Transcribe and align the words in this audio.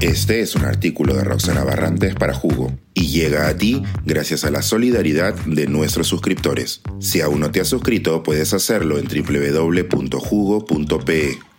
Este 0.00 0.40
es 0.40 0.54
un 0.54 0.64
artículo 0.64 1.14
de 1.14 1.24
Roxana 1.24 1.62
Barrantes 1.62 2.14
para 2.14 2.32
Jugo 2.32 2.72
y 2.94 3.08
llega 3.08 3.48
a 3.48 3.56
ti 3.58 3.82
gracias 4.06 4.44
a 4.44 4.50
la 4.50 4.62
solidaridad 4.62 5.34
de 5.44 5.66
nuestros 5.66 6.06
suscriptores. 6.08 6.80
Si 7.00 7.20
aún 7.20 7.40
no 7.40 7.50
te 7.50 7.60
has 7.60 7.68
suscrito, 7.68 8.22
puedes 8.22 8.54
hacerlo 8.54 8.98
en 8.98 9.06
www.jugo.pe. 9.08 10.18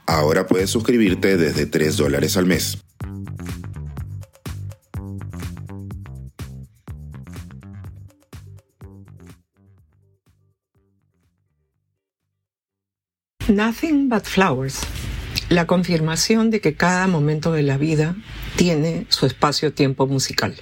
Ahora 0.07 0.48
puedes 0.48 0.71
suscribirte 0.71 1.38
desde 1.38 1.68
3 1.68 1.98
dólares 1.98 2.36
al 2.36 2.48
mes. 2.48 2.80
Nothing 13.48 14.10
but 14.10 14.23
flowers 14.23 14.82
la 15.52 15.68
confirmación 15.68 16.50
de 16.50 16.61
que 16.61 16.75
cada 16.75 17.07
momento 17.07 17.51
de 17.51 17.61
la 17.61 17.78
vida 17.78 18.15
tiene 18.61 19.07
su 19.10 19.25
espacio-tiempo 19.25 20.06
musical. 20.06 20.56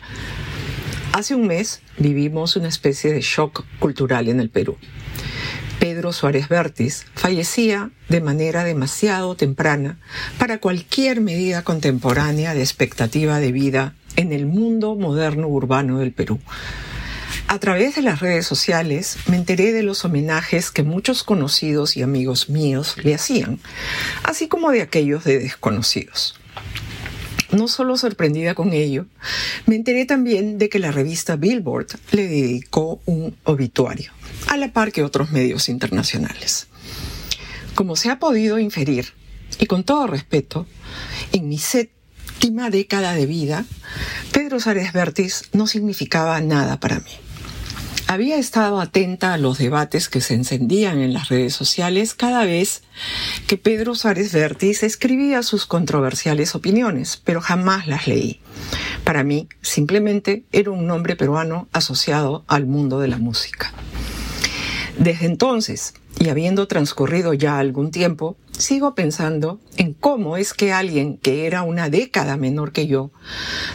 Hace 1.12 1.36
un 1.36 1.48
mes 1.48 1.82
vivimos 1.98 2.56
una 2.56 2.70
especie 2.70 3.12
de 3.12 3.20
shock 3.20 3.66
cultural 3.78 4.30
en 4.30 4.40
el 4.40 4.50
Perú. 4.50 4.78
Pedro 5.82 6.14
Suárez 6.14 6.48
Vértiz 6.48 7.06
fallecía 7.14 7.92
de 8.08 8.22
manera 8.22 8.64
demasiado 8.64 9.36
temprana 9.36 10.00
para 10.38 10.60
cualquier 10.60 11.20
medida 11.20 11.64
contemporánea 11.64 12.54
de 12.54 12.62
expectativa 12.62 13.42
de 13.42 13.52
vida 13.52 13.96
en 14.16 14.32
el 14.32 14.46
mundo 14.46 14.96
moderno 14.96 15.50
urbano 15.50 16.00
del 16.00 16.14
Perú. 16.14 16.40
A 17.50 17.60
través 17.60 17.96
de 17.96 18.02
las 18.02 18.22
redes 18.22 18.48
sociales 18.48 19.18
me 19.28 19.36
enteré 19.36 19.74
de 19.74 19.84
los 19.84 20.06
homenajes 20.06 20.72
que 20.72 20.84
muchos 20.84 21.26
conocidos 21.26 21.98
y 21.98 22.02
amigos 22.02 22.48
míos 22.48 22.96
le 23.04 23.14
hacían, 23.14 23.60
así 24.24 24.48
como 24.48 24.72
de 24.72 24.84
aquellos 24.84 25.26
de 25.26 25.40
desconocidos. 25.40 26.40
No 27.52 27.68
solo 27.68 27.98
sorprendida 27.98 28.54
con 28.54 28.74
ello, 28.74 29.08
me 29.66 29.76
enteré 29.76 30.06
también 30.06 30.58
de 30.58 30.70
que 30.70 30.80
la 30.80 30.92
revista 30.92 31.36
Billboard 31.36 31.88
le 32.12 32.28
dedicó 32.28 33.02
un 33.06 33.36
obituario, 33.44 34.12
a 34.48 34.58
la 34.58 34.72
par 34.72 34.92
que 34.92 35.04
otros 35.04 35.32
medios 35.32 35.68
internacionales. 35.70 36.68
Como 37.74 37.96
se 37.96 38.10
ha 38.10 38.20
podido 38.20 38.60
inferir, 38.60 39.14
y 39.60 39.66
con 39.66 39.84
todo 39.84 40.06
respeto, 40.06 40.68
en 41.32 41.50
mi 41.50 41.58
séptima 41.58 42.70
década 42.70 43.14
de 43.14 43.26
vida, 43.26 43.66
Pedro 44.32 44.60
Sárez 44.60 44.94
Vértiz 44.94 45.50
no 45.54 45.66
significaba 45.66 46.40
nada 46.42 46.80
para 46.80 47.00
mí. 47.00 47.12
Había 48.12 48.38
estado 48.38 48.82
atenta 48.82 49.36
a 49.36 49.38
los 49.38 49.60
debates 49.60 50.10
que 50.10 50.20
se 50.20 50.34
encendían 50.34 50.98
en 50.98 51.14
las 51.14 51.30
redes 51.30 51.54
sociales 51.54 52.16
cada 52.16 52.44
vez 52.44 52.82
que 53.46 53.56
Pedro 53.56 53.94
Suárez 53.94 54.34
Vértiz 54.34 54.82
escribía 54.82 55.44
sus 55.44 55.68
controversiales 55.68 56.56
opiniones, 56.56 57.22
pero 57.24 57.40
jamás 57.40 57.86
las 57.86 58.08
leí. 58.08 58.42
Para 59.04 59.24
mí, 59.24 59.48
simplemente 59.62 60.44
era 60.52 60.72
un 60.72 60.88
nombre 60.88 61.16
peruano 61.16 61.68
asociado 61.72 62.46
al 62.48 62.66
mundo 62.66 63.00
de 63.00 63.10
la 63.10 63.20
música. 63.20 63.72
Desde 64.98 65.28
entonces, 65.28 65.94
y 66.20 66.30
habiendo 66.30 66.68
transcurrido 66.68 67.36
ya 67.36 67.60
algún 67.60 67.92
tiempo, 67.92 68.38
sigo 68.58 68.96
pensando 68.96 69.60
en 69.78 69.94
cómo 69.94 70.36
es 70.36 70.56
que 70.56 70.74
alguien 70.74 71.18
que 71.18 71.46
era 71.46 71.62
una 71.62 71.92
década 71.92 72.38
menor 72.38 72.72
que 72.72 72.88
yo 72.88 73.12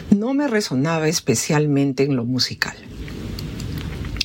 no 0.09 0.33
me 0.33 0.49
resonaba 0.49 1.07
especialmente 1.07 2.03
en 2.03 2.17
lo 2.17 2.25
musical. 2.25 2.75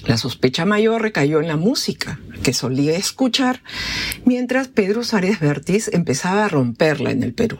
La 0.06 0.16
sospecha 0.16 0.64
mayor 0.64 1.02
recayó 1.02 1.40
en 1.40 1.48
la 1.48 1.56
música 1.56 2.20
que 2.42 2.52
solía 2.52 2.96
escuchar 2.96 3.62
mientras 4.24 4.68
Pedro 4.68 5.04
Suárez 5.04 5.40
Vértiz 5.40 5.88
empezaba 5.92 6.44
a 6.44 6.48
romperla 6.48 7.10
en 7.10 7.22
el 7.22 7.34
Perú. 7.34 7.58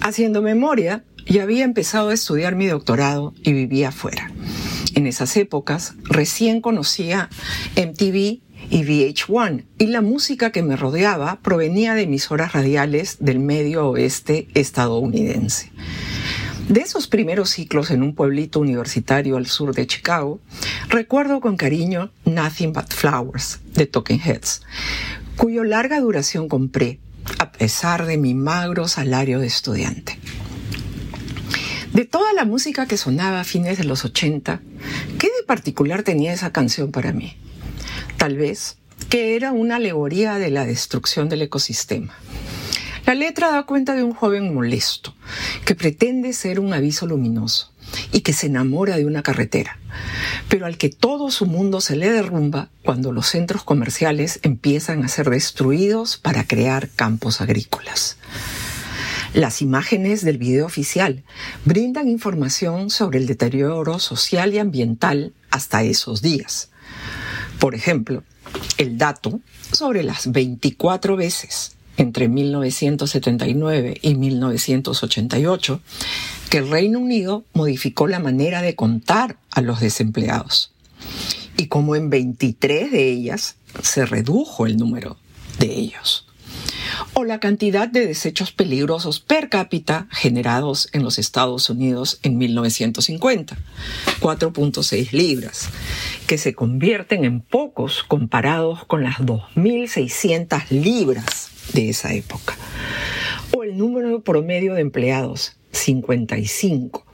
Haciendo 0.00 0.42
memoria, 0.42 1.04
ya 1.26 1.42
había 1.42 1.64
empezado 1.64 2.10
a 2.10 2.14
estudiar 2.14 2.54
mi 2.54 2.66
doctorado 2.66 3.34
y 3.42 3.52
vivía 3.52 3.88
afuera. 3.88 4.30
En 4.94 5.06
esas 5.06 5.36
épocas 5.36 5.94
recién 6.04 6.60
conocía 6.60 7.28
MTV 7.76 8.40
y 8.70 8.82
VH1 8.82 9.64
y 9.78 9.86
la 9.86 10.00
música 10.00 10.50
que 10.50 10.62
me 10.62 10.76
rodeaba 10.76 11.40
provenía 11.42 11.94
de 11.94 12.02
emisoras 12.02 12.52
radiales 12.52 13.18
del 13.20 13.38
medio 13.38 13.88
oeste 13.88 14.48
estadounidense. 14.54 15.70
De 16.68 16.80
esos 16.80 17.06
primeros 17.06 17.50
ciclos 17.50 17.92
en 17.92 18.02
un 18.02 18.12
pueblito 18.12 18.58
universitario 18.58 19.36
al 19.36 19.46
sur 19.46 19.72
de 19.72 19.86
Chicago, 19.86 20.40
recuerdo 20.88 21.40
con 21.40 21.56
cariño 21.56 22.10
Nothing 22.24 22.72
But 22.72 22.92
Flowers 22.92 23.60
de 23.74 23.86
Talking 23.86 24.20
Heads, 24.20 24.62
cuyo 25.36 25.62
larga 25.62 26.00
duración 26.00 26.48
compré 26.48 26.98
a 27.38 27.52
pesar 27.52 28.04
de 28.04 28.16
mi 28.16 28.34
magro 28.34 28.88
salario 28.88 29.38
de 29.38 29.46
estudiante. 29.46 30.18
De 31.92 32.04
toda 32.04 32.32
la 32.32 32.44
música 32.44 32.86
que 32.86 32.96
sonaba 32.96 33.40
a 33.40 33.44
fines 33.44 33.78
de 33.78 33.84
los 33.84 34.04
80, 34.04 34.60
¿qué 35.20 35.28
de 35.28 35.46
particular 35.46 36.02
tenía 36.02 36.32
esa 36.32 36.50
canción 36.50 36.90
para 36.90 37.12
mí? 37.12 37.36
Tal 38.16 38.36
vez 38.36 38.76
que 39.08 39.36
era 39.36 39.52
una 39.52 39.76
alegoría 39.76 40.38
de 40.38 40.50
la 40.50 40.66
destrucción 40.66 41.28
del 41.28 41.42
ecosistema 41.42 42.12
la 43.06 43.14
letra 43.14 43.52
da 43.52 43.62
cuenta 43.62 43.94
de 43.94 44.02
un 44.02 44.12
joven 44.12 44.52
molesto 44.52 45.14
que 45.64 45.76
pretende 45.76 46.32
ser 46.32 46.58
un 46.58 46.74
aviso 46.74 47.06
luminoso 47.06 47.72
y 48.10 48.22
que 48.22 48.32
se 48.32 48.48
enamora 48.48 48.96
de 48.96 49.06
una 49.06 49.22
carretera, 49.22 49.78
pero 50.48 50.66
al 50.66 50.76
que 50.76 50.88
todo 50.88 51.30
su 51.30 51.46
mundo 51.46 51.80
se 51.80 51.94
le 51.94 52.10
derrumba 52.10 52.68
cuando 52.84 53.12
los 53.12 53.28
centros 53.28 53.62
comerciales 53.62 54.40
empiezan 54.42 55.04
a 55.04 55.08
ser 55.08 55.30
destruidos 55.30 56.16
para 56.16 56.48
crear 56.48 56.88
campos 56.88 57.40
agrícolas. 57.40 58.16
Las 59.34 59.62
imágenes 59.62 60.24
del 60.24 60.38
video 60.38 60.66
oficial 60.66 61.22
brindan 61.64 62.08
información 62.08 62.90
sobre 62.90 63.18
el 63.20 63.28
deterioro 63.28 64.00
social 64.00 64.52
y 64.52 64.58
ambiental 64.58 65.32
hasta 65.50 65.84
esos 65.84 66.22
días. 66.22 66.70
Por 67.60 67.76
ejemplo, 67.76 68.24
el 68.78 68.98
dato 68.98 69.38
sobre 69.70 70.02
las 70.02 70.32
24 70.32 71.16
veces 71.16 71.75
entre 71.96 72.28
1979 72.28 73.98
y 74.02 74.14
1988 74.14 75.80
que 76.50 76.58
el 76.58 76.70
Reino 76.70 76.98
Unido 76.98 77.44
modificó 77.52 78.06
la 78.06 78.20
manera 78.20 78.62
de 78.62 78.74
contar 78.74 79.38
a 79.50 79.60
los 79.60 79.80
desempleados 79.80 80.72
y 81.56 81.66
como 81.68 81.96
en 81.96 82.10
23 82.10 82.90
de 82.90 83.10
ellas 83.10 83.56
se 83.82 84.06
redujo 84.06 84.66
el 84.66 84.76
número 84.76 85.16
de 85.58 85.72
ellos. 85.72 86.26
O 87.14 87.24
la 87.24 87.40
cantidad 87.40 87.88
de 87.88 88.06
desechos 88.06 88.52
peligrosos 88.52 89.20
per 89.20 89.48
cápita 89.48 90.06
generados 90.12 90.88
en 90.92 91.02
los 91.02 91.18
Estados 91.18 91.68
Unidos 91.68 92.20
en 92.22 92.38
1950, 92.38 93.56
4.6 94.20 95.10
libras, 95.12 95.68
que 96.26 96.38
se 96.38 96.54
convierten 96.54 97.24
en 97.24 97.40
pocos 97.40 98.04
comparados 98.04 98.84
con 98.84 99.02
las 99.02 99.18
2.600 99.18 100.70
libras 100.70 101.50
de 101.72 101.90
esa 101.90 102.12
época. 102.14 102.56
O 103.56 103.62
el 103.62 103.76
número 103.76 104.20
promedio 104.20 104.74
de 104.74 104.80
empleados, 104.80 105.56
55, 105.72 107.04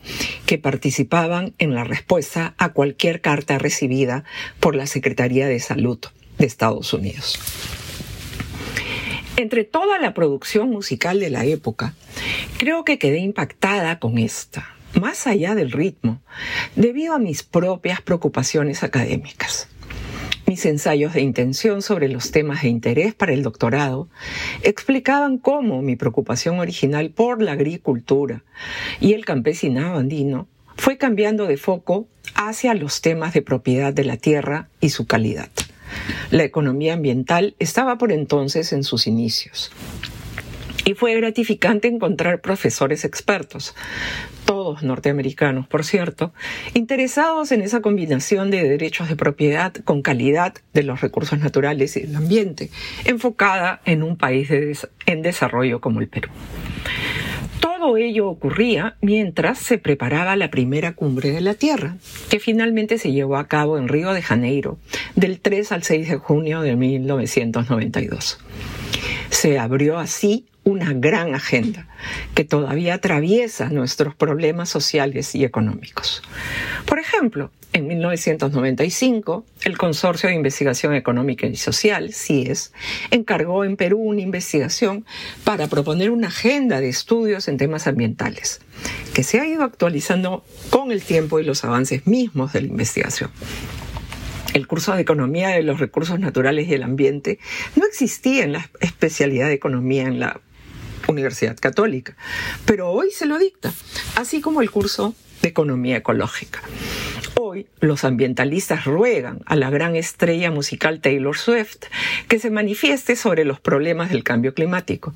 que 0.47 0.59
participaban 0.59 1.55
en 1.59 1.75
la 1.75 1.85
respuesta 1.85 2.55
a 2.59 2.73
cualquier 2.73 3.21
carta 3.21 3.59
recibida 3.59 4.25
por 4.61 4.77
la 4.77 4.87
Secretaría 4.87 5.47
de 5.47 5.61
Salud 5.61 5.99
de 6.39 6.47
Estados 6.47 6.93
Unidos. 6.93 7.39
Entre 9.37 9.65
toda 9.65 9.99
la 9.99 10.15
producción 10.15 10.71
musical 10.71 11.19
de 11.19 11.31
la 11.31 11.45
época, 11.45 11.95
creo 12.59 12.85
que 12.85 12.99
quedé 12.99 13.19
impactada 13.19 13.99
con 13.99 14.19
esta, 14.19 14.77
más 15.01 15.27
allá 15.27 15.55
del 15.55 15.73
ritmo, 15.73 16.21
debido 16.77 17.15
a 17.15 17.19
mis 17.19 17.43
propias 17.43 18.03
preocupaciones 18.03 18.83
académicas. 18.83 19.69
Mis 20.53 20.67
ensayos 20.67 21.15
de 21.15 21.23
intención 21.23 21.81
sobre 21.81 22.11
los 22.11 22.31
temas 22.31 22.61
de 22.61 22.69
interés 22.69 23.15
para 23.15 23.33
el 23.33 23.43
doctorado 23.43 24.11
explicaban 24.63 25.39
cómo 25.39 25.81
mi 25.81 25.97
preocupación 25.97 26.59
original 26.59 27.09
por 27.09 27.41
la 27.41 27.53
agricultura 27.53 28.45
y 29.01 29.15
el 29.15 29.25
campesinado 29.25 29.97
andino 29.97 30.49
fue 30.77 30.99
cambiando 30.99 31.47
de 31.47 31.57
foco 31.57 32.07
hacia 32.35 32.75
los 32.75 33.01
temas 33.01 33.33
de 33.33 33.41
propiedad 33.41 33.95
de 33.95 34.05
la 34.05 34.19
tierra 34.19 34.69
y 34.79 34.91
su 34.91 35.07
calidad. 35.07 35.49
La 36.31 36.45
economía 36.45 36.93
ambiental 36.93 37.55
estaba 37.59 37.97
por 37.97 38.13
entonces 38.13 38.75
en 38.75 38.85
sus 38.85 39.07
inicios. 39.07 39.73
Y 40.85 40.95
fue 40.95 41.15
gratificante 41.15 41.89
encontrar 41.89 42.41
profesores 42.41 43.05
expertos, 43.05 43.75
todos 44.45 44.83
norteamericanos, 44.83 45.69
por 45.69 45.85
cierto, 45.85 46.33
interesados 46.75 47.53
en 47.53 47.63
esa 47.63 47.81
combinación 47.81 48.51
de 48.51 48.69
derechos 48.69 49.09
de 49.09 49.17
propiedad 49.17 49.73
con 49.85 50.03
calidad 50.03 50.55
de 50.73 50.83
los 50.83 51.01
recursos 51.01 51.39
naturales 51.39 51.97
y 51.97 52.01
el 52.01 52.17
ambiente, 52.17 52.71
enfocada 53.05 53.81
en 53.85 54.03
un 54.03 54.17
país 54.17 54.49
en 55.07 55.23
desarrollo 55.23 55.81
como 55.81 56.01
el 56.01 56.09
Perú. 56.09 56.31
Todo 57.61 57.97
ello 57.97 58.29
ocurría 58.29 58.97
mientras 59.01 59.59
se 59.59 59.79
preparaba 59.79 60.37
la 60.37 60.51
primera 60.51 60.95
cumbre 60.95 61.31
de 61.31 61.41
la 61.41 61.55
Tierra, 61.55 61.97
que 62.29 62.41
finalmente 62.41 62.99
se 62.99 63.13
llevó 63.13 63.37
a 63.37 63.47
cabo 63.47 63.79
en 63.79 63.89
Río 63.89 64.13
de 64.13 64.23
Janeiro, 64.23 64.79
del 65.15 65.41
3 65.41 65.73
al 65.73 65.83
6 65.85 66.09
de 66.09 66.17
junio 66.17 66.61
de 66.61 66.77
1992. 66.77 68.39
Se 69.43 69.59
abrió 69.59 69.99
así 69.99 70.47
una 70.63 70.93
gran 70.93 71.35
agenda 71.35 71.89
que 72.33 72.45
todavía 72.45 72.95
atraviesa 72.95 73.71
nuestros 73.71 74.15
problemas 74.15 74.69
sociales 74.69 75.35
y 75.35 75.43
económicos. 75.45 76.23
Por 76.87 77.01
ejemplo, 77.01 77.51
en 77.73 77.89
1995, 77.89 79.45
el 79.65 79.77
Consorcio 79.77 80.29
de 80.29 80.37
Investigación 80.37 80.95
Económica 80.95 81.49
y 81.49 81.57
Social, 81.57 82.13
CIES, 82.13 82.73
encargó 83.11 83.65
en 83.65 83.77
Perú 83.77 83.99
una 83.99 84.21
investigación 84.21 85.05
para 85.43 85.67
proponer 85.67 86.13
una 86.13 86.29
agenda 86.29 86.81
de 86.81 86.91
estudios 86.91 87.49
en 87.49 87.57
temas 87.57 87.89
ambientales, 87.89 88.61
que 89.13 89.25
se 89.25 89.41
ha 89.41 89.47
ido 89.49 89.65
actualizando 89.65 90.45
con 90.71 90.93
el 90.93 91.03
tiempo 91.03 91.41
y 91.41 91.45
los 91.45 91.65
avances 91.65 92.07
mismos 92.07 92.53
de 92.53 92.61
la 92.61 92.69
investigación 92.69 93.33
el 94.53 94.67
curso 94.67 94.95
de 94.95 95.03
Economía 95.03 95.49
de 95.49 95.63
los 95.63 95.81
Recursos 95.81 96.19
Naturales 96.19 96.69
y 96.69 96.75
el 96.75 96.83
Ambiente 96.83 97.39
no 97.77 97.87
existía 97.87 98.45
en 98.45 98.53
la 98.53 98.71
especialidad 98.81 99.49
de 99.49 99.55
Economía 99.55 100.05
en 100.05 100.21
la 100.21 100.41
Universidad 101.09 101.57
Católica, 101.59 102.17
pero 102.65 102.91
hoy 102.91 103.11
se 103.11 103.27
lo 103.27 103.39
dicta, 103.39 103.73
así 104.17 104.41
como 104.41 104.63
el 104.63 104.71
curso 104.71 105.15
de 105.43 105.49
Economía 105.49 105.97
Ecológica. 105.97 106.63
Hoy 107.41 107.67
los 107.81 108.05
ambientalistas 108.05 108.85
ruegan 108.85 109.41
a 109.47 109.57
la 109.57 109.69
gran 109.71 109.97
estrella 109.97 110.51
musical 110.51 111.01
Taylor 111.01 111.37
Swift 111.37 111.85
que 112.29 112.39
se 112.39 112.51
manifieste 112.51 113.17
sobre 113.17 113.45
los 113.45 113.59
problemas 113.59 114.11
del 114.11 114.23
cambio 114.23 114.55
climático, 114.55 115.15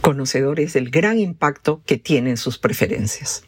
conocedores 0.00 0.72
del 0.72 0.90
gran 0.90 1.18
impacto 1.18 1.82
que 1.84 1.98
tienen 1.98 2.38
sus 2.38 2.58
preferencias. 2.58 3.44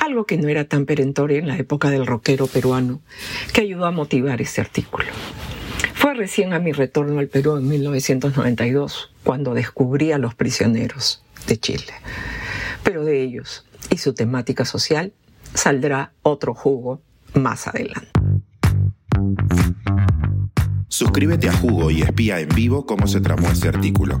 Algo 0.00 0.24
que 0.24 0.36
no 0.36 0.48
era 0.48 0.64
tan 0.64 0.86
perentorio 0.86 1.38
en 1.38 1.46
la 1.46 1.56
época 1.56 1.90
del 1.90 2.06
rockero 2.06 2.46
peruano, 2.46 3.00
que 3.52 3.60
ayudó 3.60 3.84
a 3.86 3.90
motivar 3.90 4.40
este 4.40 4.60
artículo. 4.60 5.06
Fue 5.94 6.14
recién 6.14 6.54
a 6.54 6.58
mi 6.58 6.72
retorno 6.72 7.20
al 7.20 7.28
Perú 7.28 7.58
en 7.58 7.68
1992 7.68 9.12
cuando 9.22 9.52
descubrí 9.52 10.12
a 10.12 10.18
los 10.18 10.34
prisioneros 10.34 11.22
de 11.46 11.58
Chile. 11.58 11.92
Pero 12.82 13.04
de 13.04 13.22
ellos 13.22 13.66
y 13.90 13.98
su 13.98 14.14
temática 14.14 14.64
social 14.64 15.12
saldrá 15.52 16.12
otro 16.22 16.54
jugo 16.54 17.02
más 17.34 17.68
adelante. 17.68 18.08
Suscríbete 20.88 21.48
a 21.48 21.52
Jugo 21.52 21.90
y 21.90 22.02
espía 22.02 22.40
en 22.40 22.48
vivo 22.48 22.84
cómo 22.86 23.06
se 23.06 23.20
tramó 23.20 23.48
este 23.50 23.68
artículo. 23.68 24.20